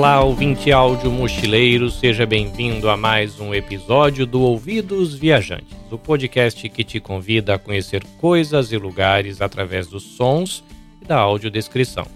[0.00, 6.66] Olá, ouvinte áudio mochileiro, seja bem-vindo a mais um episódio do Ouvidos Viajantes, o podcast
[6.70, 10.64] que te convida a conhecer coisas e lugares através dos sons
[11.02, 12.06] e da audiodescrição.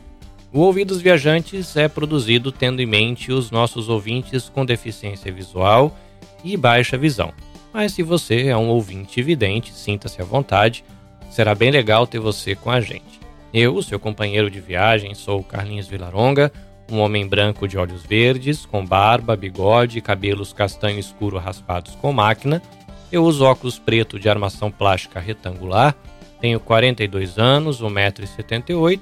[0.51, 5.95] O Ouvidos Viajantes é produzido tendo em mente os nossos ouvintes com deficiência visual
[6.43, 7.35] e baixa visão.
[7.71, 10.83] Mas se você é um ouvinte vidente, sinta-se à vontade,
[11.31, 13.21] será bem legal ter você com a gente.
[13.53, 16.51] Eu, seu companheiro de viagem, sou Carlinhos Vilaronga,
[16.91, 22.13] um homem branco de olhos verdes, com barba, bigode e cabelos castanho escuro raspados com
[22.13, 22.63] máquina.
[23.11, 25.95] Eu uso óculos preto de armação plástica retangular,
[26.41, 29.01] tenho 42 anos, 1,78m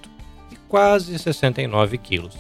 [0.51, 2.37] e quase 69 quilos.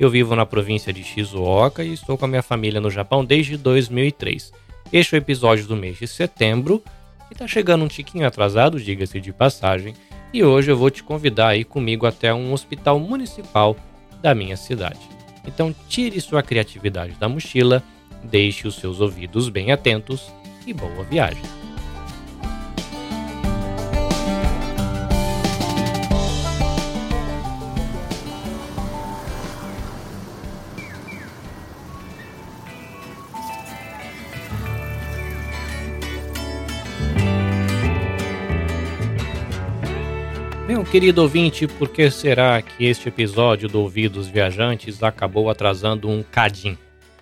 [0.00, 3.56] Eu vivo na província de Shizuoka e estou com a minha família no Japão desde
[3.56, 4.52] 2003.
[4.92, 6.82] Este é o episódio do mês de setembro,
[7.30, 9.94] e está chegando um tiquinho atrasado, diga-se de passagem,
[10.32, 13.76] e hoje eu vou te convidar aí comigo até um hospital municipal
[14.22, 15.00] da minha cidade.
[15.46, 17.82] Então tire sua criatividade da mochila,
[18.22, 20.32] deixe os seus ouvidos bem atentos
[20.66, 21.61] e boa viagem.
[40.92, 46.78] Querido ouvinte, por que será que este episódio do Ouvidos Viajantes acabou atrasando um cadinho?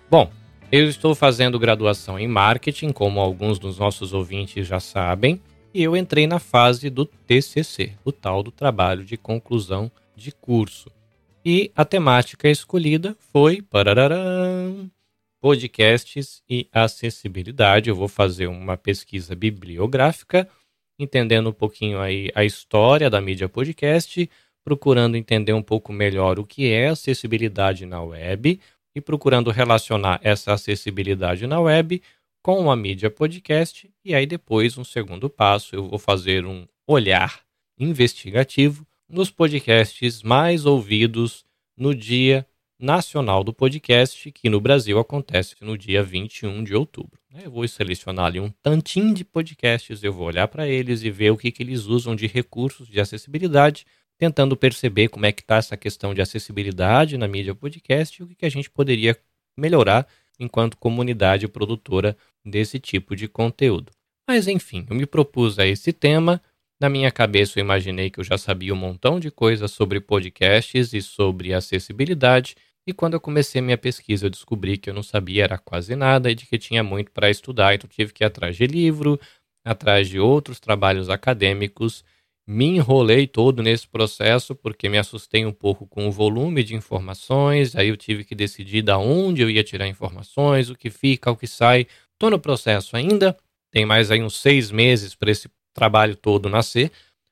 [0.09, 0.29] Bom,
[0.69, 5.41] eu estou fazendo graduação em marketing, como alguns dos nossos ouvintes já sabem,
[5.73, 10.91] e eu entrei na fase do TCC, o tal do trabalho de conclusão de curso.
[11.45, 13.63] E a temática escolhida foi
[15.39, 17.89] podcasts e acessibilidade.
[17.89, 20.45] Eu vou fazer uma pesquisa bibliográfica
[21.03, 24.29] entendendo um pouquinho aí a história da mídia podcast,
[24.63, 28.59] procurando entender um pouco melhor o que é acessibilidade na web
[28.95, 32.01] e procurando relacionar essa acessibilidade na web
[32.43, 33.89] com a mídia podcast.
[34.03, 37.41] E aí, depois, um segundo passo, eu vou fazer um olhar
[37.79, 41.43] investigativo nos podcasts mais ouvidos
[41.77, 42.45] no Dia
[42.81, 47.19] Nacional do Podcast, que no Brasil acontece no dia 21 de outubro.
[47.43, 51.29] Eu vou selecionar ali um tantinho de podcasts, eu vou olhar para eles e ver
[51.29, 53.85] o que, que eles usam de recursos de acessibilidade,
[54.17, 58.27] tentando perceber como é que está essa questão de acessibilidade na mídia podcast e o
[58.27, 59.15] que, que a gente poderia
[59.55, 60.07] melhorar
[60.39, 63.91] enquanto comunidade produtora desse tipo de conteúdo.
[64.27, 66.41] Mas enfim, eu me propus a esse tema.
[66.79, 70.93] Na minha cabeça eu imaginei que eu já sabia um montão de coisas sobre podcasts
[70.93, 72.55] e sobre acessibilidade,
[72.85, 76.31] e quando eu comecei minha pesquisa, eu descobri que eu não sabia era quase nada
[76.31, 79.19] e de que tinha muito para estudar, então tive que ir atrás de livro,
[79.63, 82.03] atrás de outros trabalhos acadêmicos.
[82.47, 87.75] Me enrolei todo nesse processo porque me assustei um pouco com o volume de informações,
[87.75, 91.37] aí eu tive que decidir da onde eu ia tirar informações, o que fica, o
[91.37, 91.87] que sai.
[92.13, 93.37] Estou no processo ainda,
[93.71, 96.91] tem mais aí uns seis meses para esse trabalho todo nascer,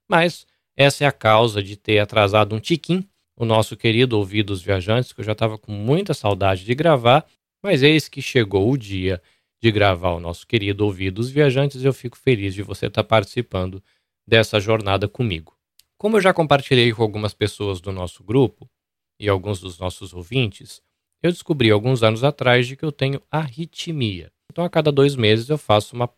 [0.09, 0.45] mas
[0.77, 3.03] essa é a causa de ter atrasado um tiquinho
[3.39, 7.25] o nosso querido Ouvidos Viajantes, que eu já estava com muita saudade de gravar,
[7.63, 9.21] mas eis que chegou o dia
[9.63, 13.07] de gravar o nosso querido Ouvidos Viajantes e eu fico feliz de você estar tá
[13.07, 13.81] participando
[14.27, 15.57] dessa jornada comigo.
[15.97, 18.69] Como eu já compartilhei com algumas pessoas do nosso grupo
[19.17, 20.81] e alguns dos nossos ouvintes,
[21.23, 24.29] eu descobri alguns anos atrás de que eu tenho arritmia.
[24.51, 26.09] Então, a cada dois meses eu faço uma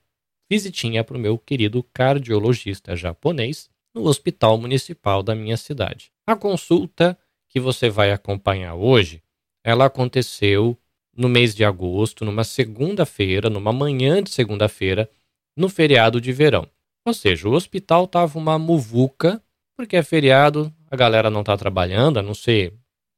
[0.49, 6.11] visitinha para o meu querido cardiologista japonês no hospital municipal da minha cidade.
[6.27, 7.17] A consulta
[7.49, 9.21] que você vai acompanhar hoje,
[9.63, 10.77] ela aconteceu
[11.15, 15.09] no mês de agosto, numa segunda-feira, numa manhã de segunda-feira,
[15.57, 16.67] no feriado de verão.
[17.05, 19.43] Ou seja, o hospital estava uma muvuca,
[19.75, 22.73] porque é feriado, a galera não está trabalhando, a não ser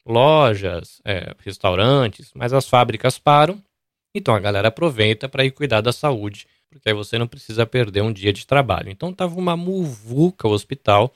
[0.05, 3.61] lojas, é, restaurantes, mas as fábricas param,
[4.15, 8.01] então a galera aproveita para ir cuidar da saúde porque aí você não precisa perder
[8.01, 8.89] um dia de trabalho.
[8.89, 11.13] Então tava uma muvuca o hospital.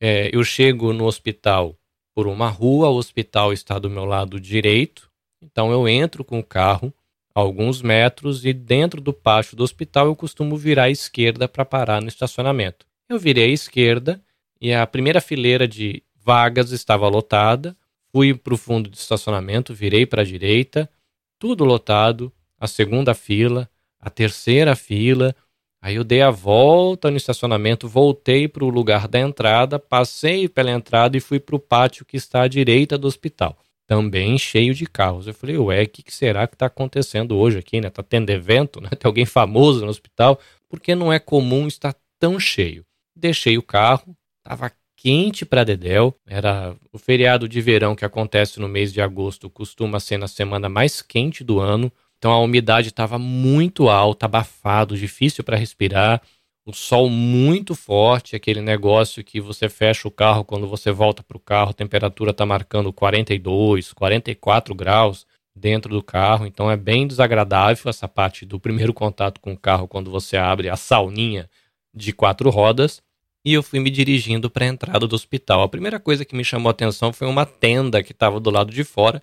[0.00, 1.76] É, eu chego no hospital
[2.14, 5.10] por uma rua, o hospital está do meu lado direito,
[5.42, 6.92] então eu entro com o carro
[7.34, 12.00] alguns metros e dentro do pátio do hospital eu costumo virar à esquerda para parar
[12.00, 12.86] no estacionamento.
[13.08, 14.22] Eu virei à esquerda
[14.60, 17.76] e a primeira fileira de vagas estava lotada.
[18.12, 20.90] Fui para o fundo do estacionamento, virei para a direita,
[21.38, 22.32] tudo lotado.
[22.58, 25.34] A segunda fila, a terceira fila.
[25.82, 30.70] Aí eu dei a volta no estacionamento, voltei para o lugar da entrada, passei pela
[30.70, 33.56] entrada e fui para o pátio que está à direita do hospital.
[33.86, 35.26] Também cheio de carros.
[35.26, 37.88] Eu falei, ué, o que, que será que está acontecendo hoje aqui, né?
[37.88, 38.90] Tá tendo evento, né?
[38.96, 40.38] Tem alguém famoso no hospital?
[40.68, 42.84] Porque não é comum estar tão cheio.
[43.16, 46.14] Deixei o carro, estava quente para Dedéu.
[46.26, 50.68] Era o feriado de verão que acontece no mês de agosto, costuma ser na semana
[50.68, 51.90] mais quente do ano.
[52.20, 56.20] Então a umidade estava muito alta, abafado, difícil para respirar.
[56.66, 61.38] O sol muito forte, aquele negócio que você fecha o carro quando você volta para
[61.38, 65.26] o carro, a temperatura está marcando 42, 44 graus
[65.56, 69.88] dentro do carro, então é bem desagradável essa parte do primeiro contato com o carro
[69.88, 71.48] quando você abre a sauninha
[71.92, 73.02] de quatro rodas
[73.42, 75.62] e eu fui me dirigindo para a entrada do hospital.
[75.62, 78.70] A primeira coisa que me chamou a atenção foi uma tenda que estava do lado
[78.70, 79.22] de fora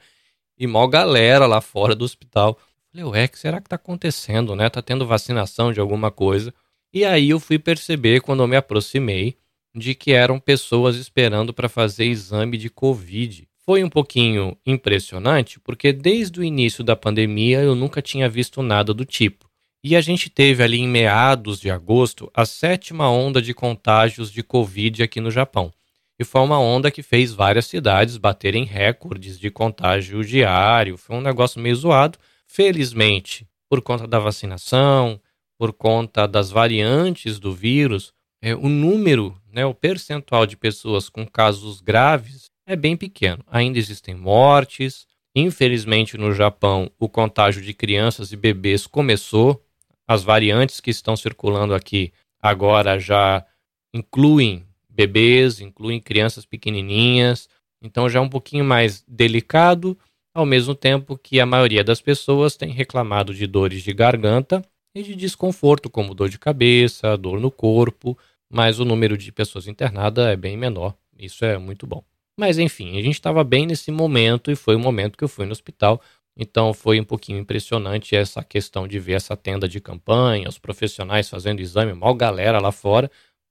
[0.58, 2.58] e mal galera lá fora do hospital.
[2.98, 4.68] Falei, ué, que será que está acontecendo, né?
[4.72, 6.52] Tá tendo vacinação de alguma coisa.
[6.92, 9.38] E aí eu fui perceber quando eu me aproximei
[9.76, 13.48] de que eram pessoas esperando para fazer exame de Covid.
[13.64, 18.96] Foi um pouquinho impressionante porque desde o início da pandemia eu nunca tinha visto nada
[18.96, 19.48] do tipo.
[19.84, 24.42] E a gente teve ali em meados de agosto a sétima onda de contágios de
[24.42, 25.72] Covid aqui no Japão.
[26.18, 30.98] E foi uma onda que fez várias cidades baterem recordes de contágio diário.
[30.98, 32.18] Foi um negócio meio zoado.
[32.48, 35.20] Felizmente, por conta da vacinação,
[35.58, 41.26] por conta das variantes do vírus, é, o número, né, o percentual de pessoas com
[41.26, 43.44] casos graves é bem pequeno.
[43.48, 45.08] Ainda existem mortes.
[45.36, 49.64] Infelizmente, no Japão, o contágio de crianças e bebês começou
[50.08, 53.46] as variantes que estão circulando aqui agora já
[53.94, 57.50] incluem bebês, incluem crianças pequenininhas,
[57.82, 59.98] então já é um pouquinho mais delicado,
[60.40, 64.64] ao mesmo tempo que a maioria das pessoas tem reclamado de dores de garganta
[64.96, 68.18] e de desconforto, como dor de cabeça, dor no corpo,
[68.50, 70.96] mas o número de pessoas internadas é bem menor.
[71.18, 72.04] Isso é muito bom.
[72.40, 75.46] Mas enfim, a gente estava bem nesse momento e foi o momento que eu fui
[75.46, 76.02] no hospital
[76.38, 81.28] então foi um pouquinho impressionante essa questão de ver essa tenda de campanha, os profissionais
[81.28, 83.10] fazendo exame, mal galera lá fora.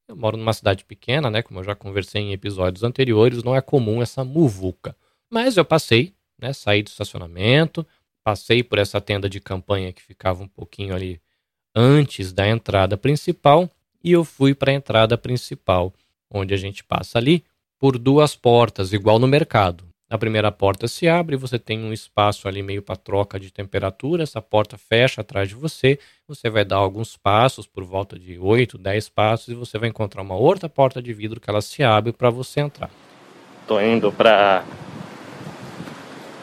[0.08, 1.42] Eu moro numa cidade pequena, né?
[1.42, 4.96] Como eu já conversei em episódios anteriores, não é comum essa muvuca.
[5.28, 6.52] Mas eu passei, né?
[6.52, 7.86] Saí do estacionamento,
[8.24, 11.20] passei por essa tenda de campanha que ficava um pouquinho ali
[11.74, 13.70] antes da entrada principal
[14.02, 15.92] e eu fui para a entrada principal,
[16.30, 17.44] onde a gente passa ali
[17.78, 19.84] por duas portas, igual no mercado.
[20.08, 24.22] A primeira porta se abre, você tem um espaço ali meio para troca de temperatura,
[24.22, 25.98] essa porta fecha atrás de você,
[26.28, 30.22] você vai dar alguns passos, por volta de 8, 10 passos, e você vai encontrar
[30.22, 32.90] uma outra porta de vidro que ela se abre para você entrar.
[33.62, 34.64] Estou indo para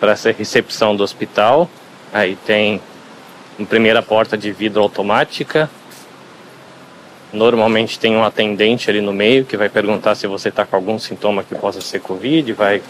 [0.03, 1.69] para essa recepção do hospital.
[2.11, 2.81] Aí tem
[3.57, 5.69] uma primeira porta de vidro automática.
[7.31, 10.99] Normalmente tem um atendente ali no meio que vai perguntar se você está com algum
[10.99, 12.83] sintoma que possa ser Covid, vai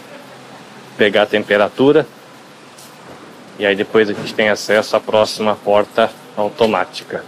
[0.98, 2.04] pegar a temperatura
[3.60, 7.24] e aí depois a gente tem acesso à próxima porta automática.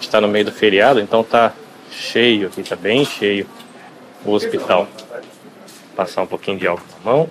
[0.00, 1.52] Está no meio do feriado, então tá
[1.92, 3.46] cheio aqui, tá bem cheio
[4.24, 4.88] o hospital.
[5.94, 7.30] Passar um pouquinho de álcool na mão.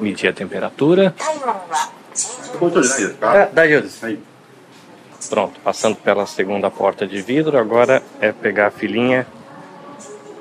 [0.00, 1.14] Medir a temperatura.
[1.20, 1.32] Ah,
[5.28, 9.26] Pronto, passando pela segunda porta de vidro, agora é pegar a filinha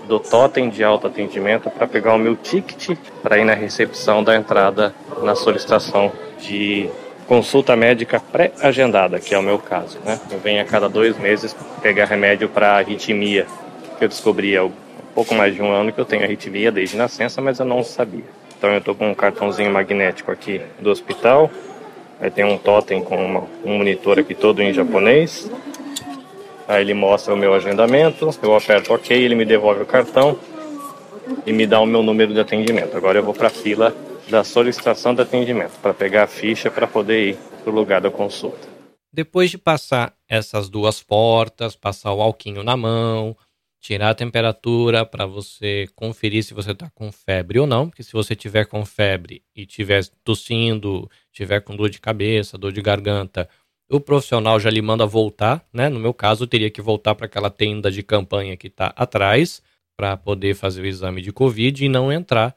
[0.08, 4.94] do totem de autoatendimento para pegar o meu ticket para ir na recepção da entrada
[5.24, 6.90] na solicitação de
[7.28, 9.98] consulta médica pré-agendada, que é o meu caso.
[10.06, 10.20] Né?
[10.30, 13.48] Eu venho a cada dois meses pegar remédio para arritmia,
[13.98, 14.70] que eu descobri há
[15.16, 18.26] pouco mais de um ano que eu tenho arritmia desde nascença, mas eu não sabia.
[18.58, 21.52] Então eu estou com um cartãozinho magnético aqui do hospital,
[22.20, 25.50] aí tem um totem com uma, um monitor aqui todo em japonês,
[26.68, 30.38] Aí ele mostra o meu agendamento, eu aperto OK, ele me devolve o cartão
[31.46, 32.98] e me dá o meu número de atendimento.
[32.98, 33.96] Agora eu vou para a fila
[34.30, 38.10] da solicitação de atendimento para pegar a ficha para poder ir para o lugar da
[38.10, 38.68] consulta.
[39.14, 43.38] Depois de passar essas duas portas, passar o alquinho na mão,
[43.86, 48.12] tirar a temperatura para você conferir se você está com febre ou não, porque se
[48.14, 53.48] você tiver com febre e tiver tossindo, tiver com dor de cabeça, dor de garganta,
[53.88, 55.88] o profissional já lhe manda voltar, né?
[55.88, 59.62] No meu caso, teria que voltar para aquela tenda de campanha que está atrás
[59.96, 62.56] para poder fazer o exame de Covid e não entrar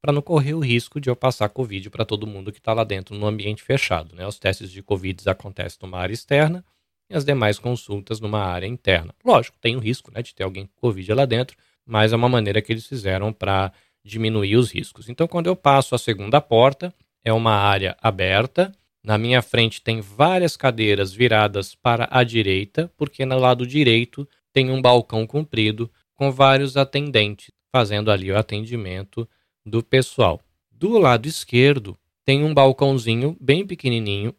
[0.00, 2.84] para não correr o risco de eu passar Covid para todo mundo que está lá
[2.84, 4.16] dentro no ambiente fechado.
[4.16, 4.26] Né?
[4.26, 6.64] Os testes de Covid acontecem numa área externa
[7.10, 9.12] e as demais consultas numa área interna.
[9.24, 12.28] Lógico, tem o risco né, de ter alguém com Covid lá dentro, mas é uma
[12.28, 13.72] maneira que eles fizeram para
[14.04, 15.08] diminuir os riscos.
[15.08, 20.00] Então, quando eu passo a segunda porta, é uma área aberta na minha frente tem
[20.00, 26.30] várias cadeiras viradas para a direita, porque no lado direito tem um balcão comprido com
[26.30, 29.28] vários atendentes fazendo ali o atendimento
[29.64, 30.40] do pessoal.
[30.70, 34.34] Do lado esquerdo tem um balcãozinho bem pequenininho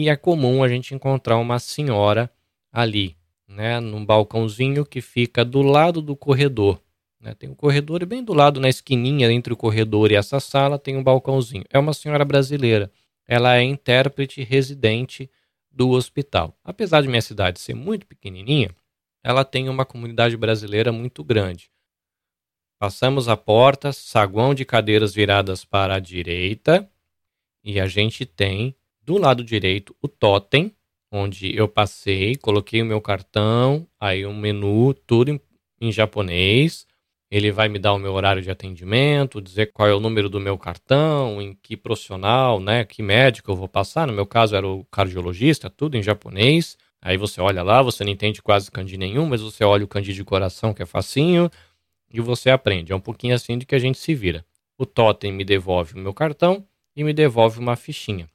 [0.00, 2.32] e é comum a gente encontrar uma senhora
[2.72, 3.16] ali,
[3.46, 6.80] né, num balcãozinho que fica do lado do corredor.
[7.20, 7.34] Né?
[7.34, 10.78] Tem um corredor e bem do lado, na esquininha entre o corredor e essa sala,
[10.78, 11.64] tem um balcãozinho.
[11.68, 12.90] É uma senhora brasileira.
[13.26, 15.30] Ela é intérprete residente
[15.70, 16.56] do hospital.
[16.64, 18.70] Apesar de minha cidade ser muito pequenininha,
[19.22, 21.70] ela tem uma comunidade brasileira muito grande.
[22.78, 26.90] Passamos a porta, saguão de cadeiras viradas para a direita,
[27.62, 28.74] e a gente tem
[29.10, 30.72] do lado direito o totem,
[31.10, 35.40] onde eu passei, coloquei o meu cartão, aí um menu, tudo em,
[35.80, 36.86] em japonês.
[37.28, 40.38] Ele vai me dar o meu horário de atendimento, dizer qual é o número do
[40.38, 44.06] meu cartão, em que profissional, né, que médico eu vou passar.
[44.06, 46.76] No meu caso era o cardiologista, tudo em japonês.
[47.02, 50.12] Aí você olha lá, você não entende quase kanji nenhum, mas você olha o kanji
[50.12, 51.50] de coração, que é facinho,
[52.12, 52.92] e você aprende.
[52.92, 54.44] É um pouquinho assim de que a gente se vira.
[54.78, 56.64] O totem me devolve o meu cartão
[56.94, 58.28] e me devolve uma fichinha.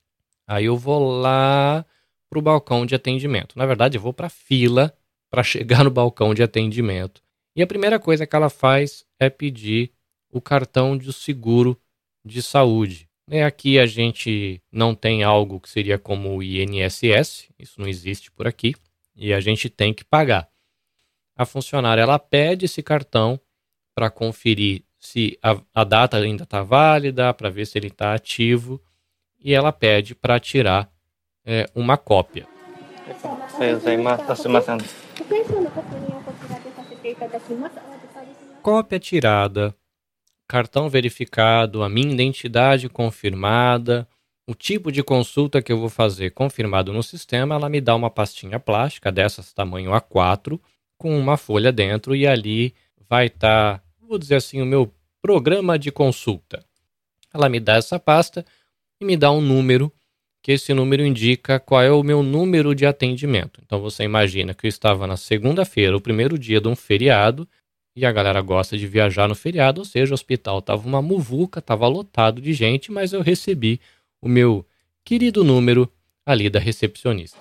[0.47, 1.85] Aí eu vou lá
[2.29, 3.57] para o balcão de atendimento.
[3.57, 4.95] Na verdade, eu vou para a fila
[5.29, 7.21] para chegar no balcão de atendimento.
[7.55, 9.91] E a primeira coisa que ela faz é pedir
[10.29, 11.79] o cartão de seguro
[12.25, 13.07] de saúde.
[13.29, 18.29] É, aqui a gente não tem algo que seria como o INSS, isso não existe
[18.29, 18.75] por aqui,
[19.15, 20.47] e a gente tem que pagar.
[21.35, 23.39] A funcionária ela pede esse cartão
[23.95, 28.81] para conferir se a, a, data ainda está válida, para ver se ele está ativo,
[29.45, 30.91] e ela pede para tirar
[31.45, 32.47] é, uma cópia.
[38.63, 39.75] Cópia tirada
[40.47, 44.07] cartão verificado, a minha identidade confirmada,
[44.47, 48.09] o tipo de consulta que eu vou fazer confirmado no sistema, ela me dá uma
[48.09, 50.59] pastinha plástica dessas tamanho A4
[50.97, 52.73] com uma folha dentro e ali
[53.09, 56.63] vai estar, tá, vou dizer assim, o meu programa de consulta.
[57.33, 58.45] Ela me dá essa pasta
[58.99, 59.91] e me dá um número,
[60.41, 63.59] que esse número indica qual é o meu número de atendimento.
[63.65, 67.47] Então você imagina que eu estava na segunda-feira, o primeiro dia de um feriado,
[67.95, 71.61] e a galera gosta de viajar no feriado, ou seja, o hospital tava uma muvuca,
[71.61, 73.79] tava lotado de gente, mas eu recebi
[74.21, 74.65] o meu
[75.03, 75.89] querido número
[76.25, 77.39] ali da recepcionista.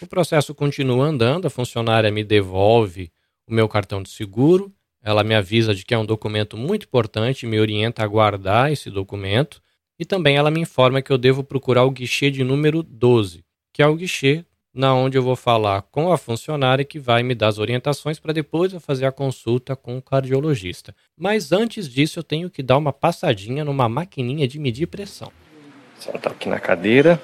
[0.00, 3.10] O processo continua andando, a funcionária me devolve
[3.46, 4.72] o meu cartão de seguro,
[5.02, 8.90] ela me avisa de que é um documento muito importante, me orienta a guardar esse
[8.90, 9.62] documento.
[9.98, 13.82] E também ela me informa que eu devo procurar o guichê de número 12, que
[13.82, 17.48] é o guichê na onde eu vou falar com a funcionária que vai me dar
[17.48, 20.94] as orientações para depois eu fazer a consulta com o cardiologista.
[21.16, 25.32] Mas antes disso eu tenho que dar uma passadinha numa maquininha de medir pressão.
[25.98, 27.20] Sentar aqui na cadeira,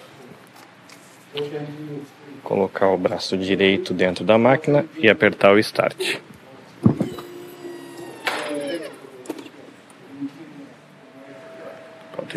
[2.46, 6.18] colocar o braço direito dentro da máquina e apertar o start.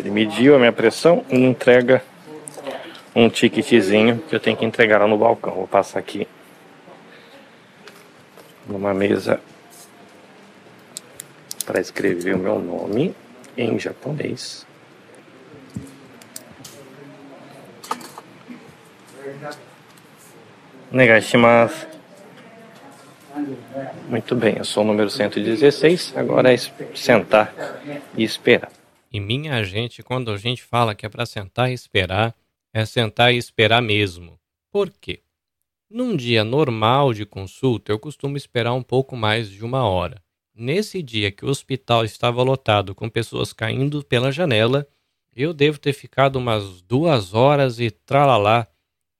[0.00, 2.02] Ele mediu a minha pressão e entrega
[3.14, 5.52] um ticketzinho que eu tenho que entregar lá no balcão.
[5.52, 6.26] Vou passar aqui
[8.66, 9.38] numa mesa
[11.66, 13.14] para escrever o meu nome
[13.58, 14.66] em japonês.
[24.08, 26.16] Muito bem, eu sou o número 116.
[26.16, 27.54] Agora é sentar
[28.16, 28.72] e esperar.
[29.12, 32.34] E minha gente, quando a gente fala que é para sentar e esperar,
[32.74, 34.36] é sentar e esperar mesmo.
[34.72, 35.20] Por quê?
[35.88, 40.20] Num dia normal de consulta, eu costumo esperar um pouco mais de uma hora.
[40.54, 44.86] Nesse dia que o hospital estava lotado com pessoas caindo pela janela,
[45.34, 48.66] eu devo ter ficado umas duas horas e tralalá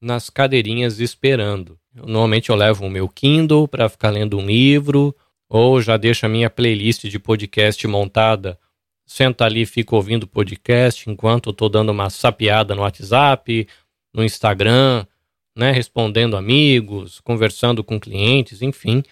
[0.01, 1.79] nas cadeirinhas esperando.
[1.95, 5.15] Eu, normalmente eu levo o meu Kindle para ficar lendo um livro,
[5.49, 8.59] ou já deixo a minha playlist de podcast montada
[9.11, 13.67] senta ali e fica ouvindo podcast enquanto eu tô dando uma sapiada no WhatsApp,
[14.15, 15.05] no Instagram,
[15.59, 19.03] né, respondendo amigos, conversando com clientes, enfim.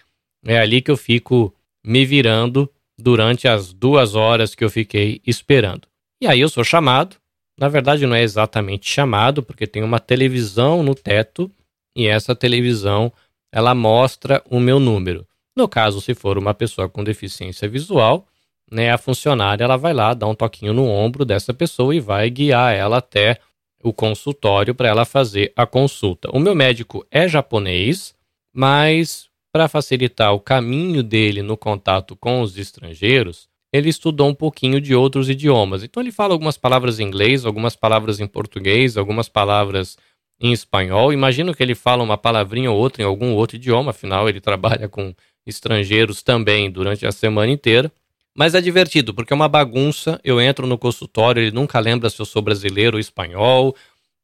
[0.47, 1.53] É ali que eu fico
[1.85, 5.89] me virando durante as duas horas que eu fiquei esperando.
[6.23, 7.17] E aí eu sou chamado.
[7.59, 11.51] Na verdade, não é exatamente chamado, porque tem uma televisão no teto
[11.97, 13.13] e essa televisão
[13.53, 15.27] ela mostra o meu número.
[15.57, 18.29] No caso, se for uma pessoa com deficiência visual,
[18.71, 22.31] né, a funcionária ela vai lá, dá um toquinho no ombro dessa pessoa e vai
[22.31, 23.41] guiar ela até
[23.83, 26.29] o consultório para ela fazer a consulta.
[26.33, 28.15] O meu médico é japonês,
[28.55, 34.81] mas para facilitar o caminho dele no contato com os estrangeiros, ele estudou um pouquinho
[34.81, 35.83] de outros idiomas.
[35.83, 39.97] Então ele fala algumas palavras em inglês, algumas palavras em português, algumas palavras
[40.41, 41.13] em espanhol.
[41.13, 44.89] Imagino que ele fala uma palavrinha ou outra em algum outro idioma, afinal ele trabalha
[44.89, 45.15] com
[45.47, 47.91] estrangeiros também durante a semana inteira
[48.37, 50.21] Mas é divertido, porque é uma bagunça.
[50.25, 53.75] Eu entro no consultório, ele nunca lembra se eu sou brasileiro ou espanhol.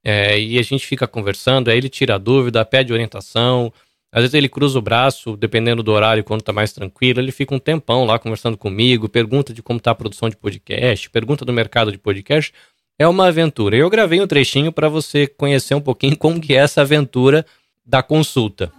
[0.05, 3.73] É, e a gente fica conversando, aí ele tira dúvida, pede orientação.
[4.14, 7.54] Às vezes ele cruza o braço, dependendo do horário, quando tá mais tranquilo, ele fica
[7.54, 11.54] um tempão lá conversando comigo, pergunta de como tá a produção de podcast, pergunta do
[11.54, 12.52] mercado de podcast.
[12.98, 13.78] É uma aventura.
[13.78, 17.46] Eu gravei um trechinho para você conhecer um pouquinho como que é essa aventura
[17.86, 18.72] da consulta.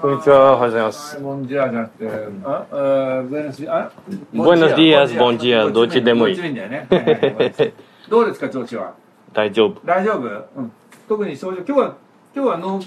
[0.00, 1.18] こんにちは、おはようございます。
[1.18, 2.08] ボンジャーじゃなくて、
[2.44, 3.90] あ、あ、ブエノスあ、
[4.32, 6.86] Buenos dias, bom dia, どっちでもいいどっちでもいいんだよね。
[6.88, 7.72] はいはいごめんなさい
[8.08, 8.94] どうですか、調子は。
[9.32, 9.80] 大丈夫。
[9.84, 10.72] 大丈夫うん。
[11.08, 11.96] 特に症状、今日は、
[12.32, 12.80] 今日は脳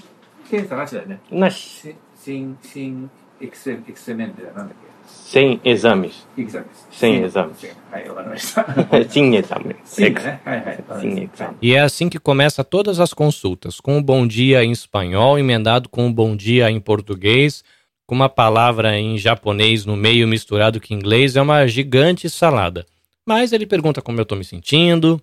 [0.50, 1.20] 検査なしだよね。
[1.30, 1.80] なし。
[1.80, 4.52] シシン、シン、エクセ、エクセメンテだ。
[4.52, 6.26] なんだっsem exames.
[6.36, 6.88] けエクザです。
[6.92, 7.74] Sem exames.
[7.90, 8.62] はい、わかりました。
[8.62, 9.76] Sem exame.
[9.84, 10.40] シンだね。
[10.44, 10.84] はいはい。
[11.00, 11.54] Sem exame.
[11.60, 15.88] E é assim que começa todas as consultas, com um bom dia em espanhol, emendado
[15.88, 17.64] com um bom dia em português,
[18.06, 22.86] com uma palavra em japonês no meio misturado com inglês, é uma gigante salada.
[23.26, 25.20] Mas ele pergunta como eu tô me sentindo,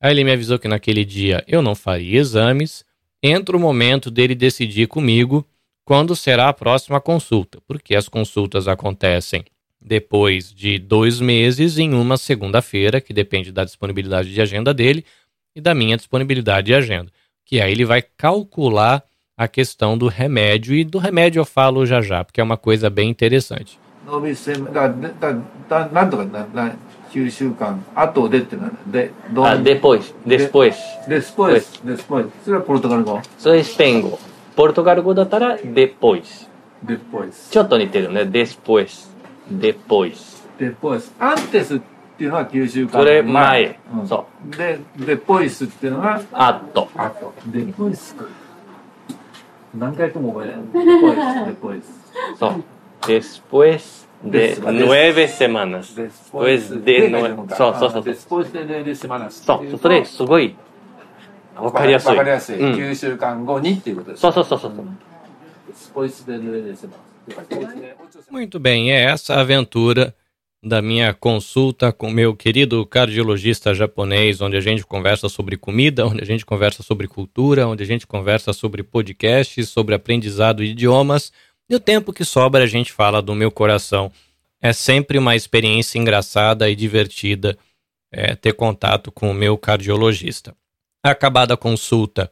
[0.00, 2.84] aí ele me avisou que naquele dia eu não faria exames,
[3.21, 5.45] entra o momento dele decidir comigo
[5.85, 9.43] quando será a próxima consulta, porque as consultas acontecem
[9.79, 15.03] depois de dois meses em uma segunda-feira, que depende da disponibilidade de agenda dele
[15.55, 17.11] e da minha disponibilidade de agenda.
[17.45, 19.03] Que aí ele vai calcular
[19.35, 22.89] a questão do remédio, e do remédio eu falo já já, porque é uma coisa
[22.89, 23.79] bem interessante.
[24.05, 24.35] ノー
[27.11, 30.77] 九週間後でってなるでどうあデポイスデスポイス
[31.09, 33.21] デスポイスデスポイスそれはポルトガル語？
[33.37, 34.17] それスペイン語。
[34.55, 36.49] ポルトガル語だったらデポイス
[36.83, 38.25] デポイスちょっと似てるね。
[38.25, 39.09] デスポイス
[39.49, 41.79] デポイスデポイスアンテスっ
[42.17, 42.91] ていうのは九週間。
[42.91, 44.55] それ前、うん、そう。
[44.55, 46.21] でデポイスっていうのは？
[46.31, 46.89] あと。
[46.95, 47.33] あと。
[47.47, 48.15] デポイス
[49.75, 50.85] 何回とも覚えない。
[50.85, 52.63] デポイスデポイスそう。
[53.07, 55.94] デスポイス de Des- nueve semanas.
[55.96, 57.54] デスポイス Después de で nueve.
[57.56, 58.14] そうそうそうデ。
[58.14, 59.44] スポイスでデデスマナス。
[59.44, 59.78] そう。
[59.78, 60.54] それ、すごい。
[61.56, 62.08] わかりやすい。
[62.10, 62.58] わかりやすい。
[62.58, 64.20] うん9週間後にっていうことです。
[64.20, 64.72] そうそうそうそう。
[65.68, 67.06] デスポイスでデスマナス。
[68.30, 70.14] Muito bem, é essa a aventura
[70.62, 76.22] da minha consulta com meu querido cardiologista japonês, onde a gente conversa sobre comida, onde
[76.22, 81.32] a gente conversa sobre cultura, onde a gente conversa sobre podcasts, sobre aprendizado de idiomas.
[81.71, 84.11] E o tempo que sobra a gente fala do meu coração.
[84.61, 87.57] É sempre uma experiência engraçada e divertida
[88.11, 90.53] é, ter contato com o meu cardiologista.
[91.01, 92.29] Acabada a consulta,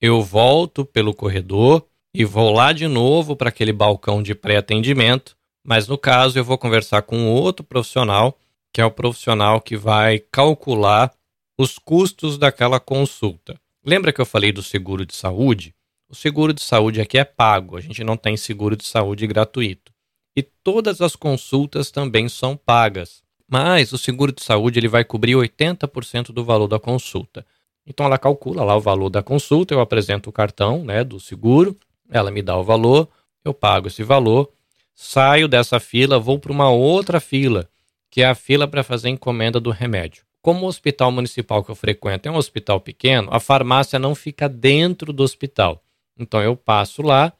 [0.00, 5.88] eu volto pelo corredor e vou lá de novo para aquele balcão de pré-atendimento, mas
[5.88, 8.38] no caso eu vou conversar com outro profissional,
[8.72, 11.12] que é o profissional que vai calcular
[11.58, 13.60] os custos daquela consulta.
[13.84, 15.74] Lembra que eu falei do seguro de saúde?
[16.10, 19.92] O seguro de saúde aqui é pago, a gente não tem seguro de saúde gratuito.
[20.34, 23.22] E todas as consultas também são pagas.
[23.46, 27.44] Mas o seguro de saúde ele vai cobrir 80% do valor da consulta.
[27.86, 31.76] Então ela calcula lá o valor da consulta, eu apresento o cartão né, do seguro,
[32.10, 33.06] ela me dá o valor,
[33.44, 34.50] eu pago esse valor,
[34.94, 37.68] saio dessa fila, vou para uma outra fila,
[38.10, 40.24] que é a fila para fazer encomenda do remédio.
[40.40, 44.48] Como o hospital municipal que eu frequento é um hospital pequeno, a farmácia não fica
[44.48, 45.82] dentro do hospital.
[46.18, 47.32] Então eu passo lá,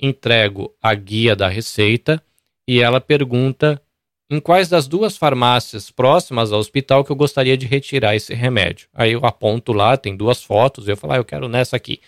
[0.00, 2.22] entrego a guia da receita
[2.66, 3.80] e ela pergunta
[4.28, 8.88] em quais das duas farmácias próximas ao hospital que eu gostaria de retirar esse remédio.
[8.92, 12.00] Aí eu aponto lá, tem duas fotos, eu falo, ah, eu quero nessa aqui.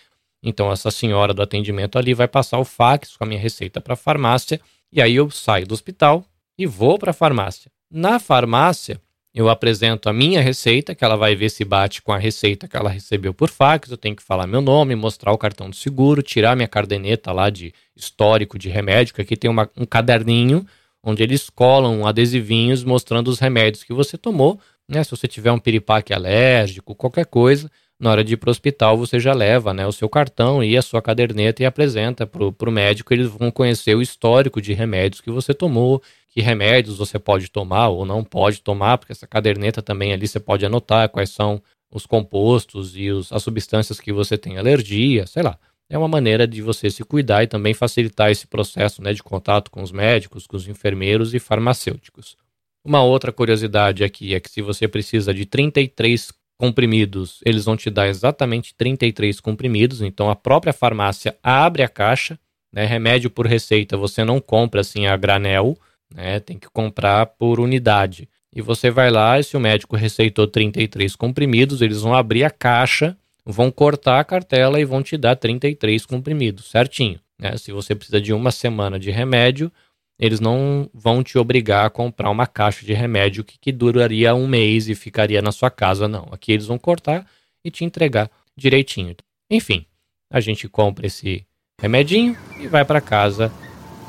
[0.42, 3.94] Então essa senhora do atendimento ali vai passar o fax com a minha receita para
[3.94, 4.60] a farmácia
[4.92, 6.24] e aí eu saio do hospital
[6.56, 7.70] e vou para a farmácia.
[7.90, 9.00] Na farmácia,
[9.34, 12.76] eu apresento a minha receita, que ela vai ver se bate com a receita que
[12.76, 13.90] ela recebeu por fax.
[13.90, 17.50] Eu tenho que falar meu nome, mostrar o cartão do seguro, tirar minha cardeneta lá
[17.50, 20.66] de histórico de remédio, que aqui tem uma, um caderninho
[21.02, 24.58] onde eles colam adesivinhos mostrando os remédios que você tomou.
[24.88, 25.04] Né?
[25.04, 28.96] Se você tiver um piripaque alérgico, qualquer coisa, na hora de ir para o hospital
[28.96, 32.72] você já leva né, o seu cartão e a sua caderneta e apresenta para o
[32.72, 33.12] médico.
[33.12, 37.88] Eles vão conhecer o histórico de remédios que você tomou, que remédios você pode tomar
[37.88, 42.06] ou não pode tomar, porque essa caderneta também ali você pode anotar quais são os
[42.06, 45.58] compostos e os, as substâncias que você tem alergia, sei lá.
[45.90, 49.70] É uma maneira de você se cuidar e também facilitar esse processo né, de contato
[49.70, 52.36] com os médicos, com os enfermeiros e farmacêuticos.
[52.84, 57.88] Uma outra curiosidade aqui é que se você precisa de 33 comprimidos, eles vão te
[57.88, 62.38] dar exatamente 33 comprimidos, então a própria farmácia abre a caixa,
[62.72, 65.78] né, remédio por receita você não compra assim a granel,
[66.14, 68.28] né, tem que comprar por unidade.
[68.54, 72.50] E você vai lá e se o médico receitou 33 comprimidos, eles vão abrir a
[72.50, 77.20] caixa, vão cortar a cartela e vão te dar 33 comprimidos, certinho.
[77.38, 77.56] Né?
[77.56, 79.70] Se você precisa de uma semana de remédio,
[80.18, 84.48] eles não vão te obrigar a comprar uma caixa de remédio que, que duraria um
[84.48, 86.28] mês e ficaria na sua casa, não.
[86.32, 87.26] Aqui eles vão cortar
[87.64, 89.14] e te entregar direitinho.
[89.48, 89.86] Enfim,
[90.28, 91.46] a gente compra esse
[91.80, 93.52] remedinho e vai para casa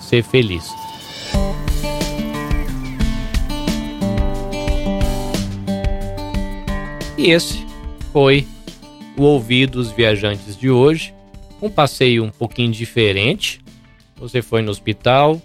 [0.02, 0.89] ser feliz.
[7.20, 7.66] E esse
[8.14, 8.48] foi
[9.18, 11.14] o Ouvidos Viajantes de hoje.
[11.62, 13.60] Um passeio um pouquinho diferente.
[14.16, 15.42] Você foi no hospital,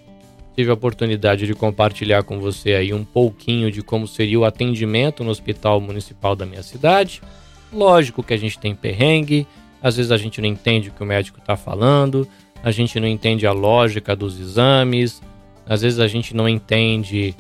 [0.55, 5.25] tive a oportunidade de compartilhar com você aí um pouquinho de como seria o atendimento
[5.25, 7.21] no hospital municipal da minha cidade.
[7.73, 9.45] Lógico que a gente tem perrengue,
[9.83, 12.25] às vezes a gente não entende o que o médico está falando,
[12.63, 15.21] a gente não entende a lógica dos exames,
[15.67, 17.35] às vezes a gente não entende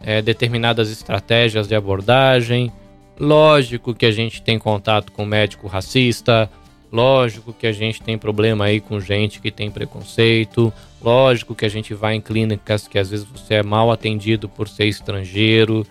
[0.00, 2.72] é, determinadas estratégias de abordagem.
[3.18, 6.50] Lógico que a gente tem contato com médico racista,
[6.92, 11.68] lógico que a gente tem problema aí com gente que tem preconceito, lógico que a
[11.68, 15.86] gente vai em clínicas que às vezes você é mal atendido por ser estrangeiro,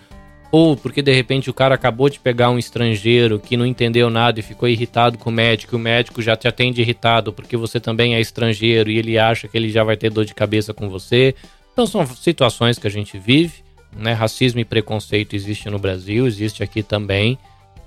[0.52, 4.38] ou porque de repente o cara acabou de pegar um estrangeiro que não entendeu nada
[4.38, 7.80] e ficou irritado com o médico, e o médico já te atende irritado porque você
[7.80, 10.88] também é estrangeiro e ele acha que ele já vai ter dor de cabeça com
[10.88, 11.34] você.
[11.72, 13.65] Então são situações que a gente vive,
[13.98, 14.12] né?
[14.12, 17.38] Racismo e preconceito existe no Brasil, existe aqui também.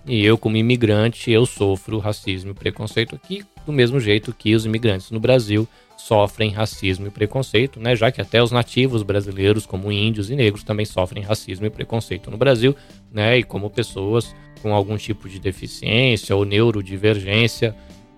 [0.06, 4.66] E eu, como imigrante, eu sofro racismo e preconceito aqui, do mesmo jeito que os
[4.66, 5.68] imigrantes no Brasil
[5.98, 7.96] sofrem racismo e preconceito, né?
[7.96, 12.32] Já que até os nativos brasileiros, como índios e negros, também sofrem racismo e preconceito
[12.32, 12.76] no Brasil,
[13.12, 13.38] né?
[13.38, 17.76] E como pessoas com algum tipo de deficiência ou neurodivergência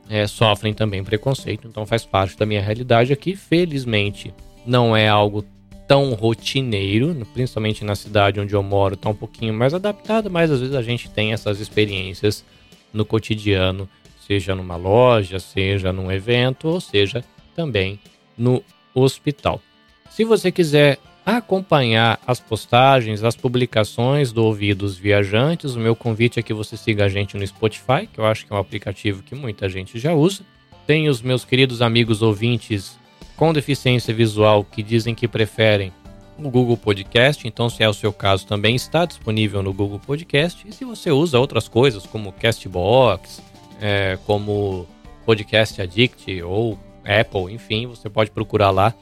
[0.09, 1.67] é, sofrem também preconceito.
[1.67, 3.35] Então faz parte da minha realidade aqui.
[3.35, 4.33] Felizmente,
[4.65, 5.43] não é algo
[5.91, 10.61] tão rotineiro, principalmente na cidade onde eu moro, tá um pouquinho mais adaptado, mas às
[10.61, 12.45] vezes a gente tem essas experiências
[12.93, 13.89] no cotidiano,
[14.25, 17.99] seja numa loja, seja num evento, ou seja também
[18.37, 18.63] no
[18.95, 19.61] hospital.
[20.09, 26.41] Se você quiser acompanhar as postagens, as publicações do Ouvidos Viajantes, o meu convite é
[26.41, 29.35] que você siga a gente no Spotify, que eu acho que é um aplicativo que
[29.35, 30.43] muita gente já usa.
[30.87, 32.97] Tem os meus queridos amigos ouvintes
[33.41, 35.91] com deficiência visual que dizem que preferem
[36.37, 40.63] o Google Podcast, então se é o seu caso também está disponível no Google Podcast.
[40.67, 43.41] E se você usa outras coisas como Castbox,
[43.81, 44.85] é, como
[45.25, 48.93] Podcast Addict ou Apple, enfim, você pode procurar lá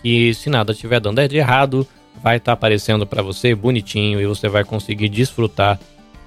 [0.00, 1.86] que se nada estiver dando de errado,
[2.22, 5.78] vai estar tá aparecendo para você bonitinho e você vai conseguir desfrutar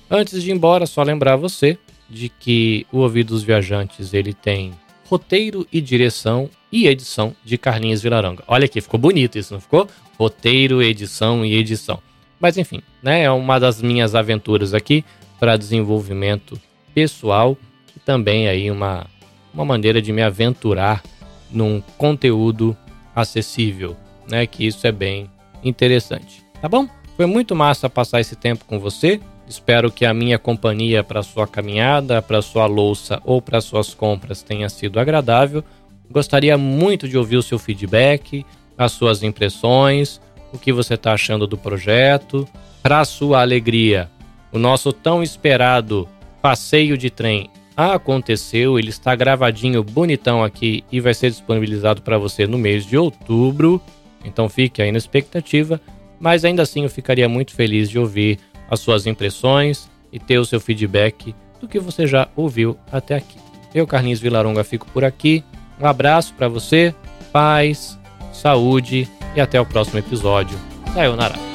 [0.09, 1.77] Antes de ir embora, só lembrar você
[2.09, 4.73] de que o Ouvido dos Viajantes ele tem
[5.09, 8.43] roteiro e direção e edição de Carlinhos Vilaranga.
[8.47, 9.87] Olha aqui, ficou bonito isso, não ficou?
[10.17, 11.99] Roteiro, edição e edição.
[12.39, 15.03] Mas enfim, né, é uma das minhas aventuras aqui
[15.39, 16.59] para desenvolvimento
[16.93, 17.57] pessoal
[17.95, 19.07] e também aí uma,
[19.53, 21.03] uma maneira de me aventurar
[21.51, 22.75] num conteúdo
[23.15, 23.95] acessível,
[24.29, 24.45] né?
[24.45, 25.29] Que isso é bem
[25.63, 26.43] interessante.
[26.61, 26.87] Tá bom?
[27.15, 29.19] Foi muito massa passar esse tempo com você.
[29.47, 34.41] Espero que a minha companhia para sua caminhada, para sua louça ou para suas compras
[34.41, 35.63] tenha sido agradável.
[36.09, 38.45] Gostaria muito de ouvir o seu feedback,
[38.77, 40.19] as suas impressões,
[40.51, 42.47] o que você está achando do projeto.
[42.81, 44.09] Para sua alegria,
[44.51, 46.07] o nosso tão esperado
[46.41, 52.47] passeio de trem aconteceu, ele está gravadinho, bonitão aqui e vai ser disponibilizado para você
[52.47, 53.81] no mês de outubro.
[54.23, 55.79] Então fique aí na expectativa,
[56.19, 60.45] mas ainda assim eu ficaria muito feliz de ouvir as suas impressões e ter o
[60.45, 63.37] seu feedback do que você já ouviu até aqui.
[63.73, 65.43] Eu, Carlinhos Vilaronga, fico por aqui.
[65.79, 66.95] Um abraço para você,
[67.33, 67.99] paz,
[68.31, 70.57] saúde e até o próximo episódio.
[70.93, 71.54] Sayonara.